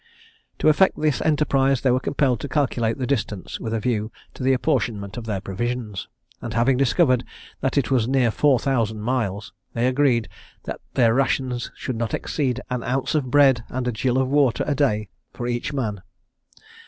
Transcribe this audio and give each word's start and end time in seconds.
To 0.57 0.67
effect 0.67 0.99
this 0.99 1.21
enterprise 1.21 1.81
they 1.81 1.91
were 1.91 1.99
compelled 1.99 2.39
to 2.39 2.49
calculate 2.49 2.97
the 2.97 3.05
distance 3.05 3.59
with 3.59 3.71
a 3.71 3.79
view 3.79 4.11
to 4.33 4.41
the 4.41 4.51
apportionment 4.51 5.15
of 5.15 5.27
their 5.27 5.41
provisions; 5.41 6.07
and 6.41 6.55
having 6.55 6.75
discovered 6.75 7.23
that 7.59 7.77
it 7.77 7.91
was 7.91 8.07
near 8.07 8.31
four 8.31 8.57
thousand 8.57 9.01
miles, 9.01 9.53
they 9.73 9.85
agreed 9.85 10.27
that 10.63 10.81
their 10.95 11.13
rations 11.13 11.69
should 11.75 11.97
not 11.97 12.15
exceed 12.15 12.61
an 12.71 12.81
ounce 12.81 13.13
of 13.13 13.29
bread 13.29 13.63
and 13.69 13.87
a 13.87 13.91
gill 13.91 14.17
of 14.17 14.27
water 14.27 14.63
a 14.65 14.73
day 14.73 15.07
for 15.33 15.45
each 15.47 15.71
man. 15.71 16.01